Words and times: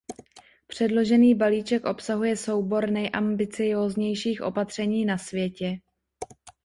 Předložený 0.67 1.35
balíček 1.35 1.85
obsahuje 1.85 2.37
soubor 2.37 2.89
nejambicióznějších 2.89 4.41
opatření 4.41 5.05
na 5.05 5.17
světě. 5.17 5.77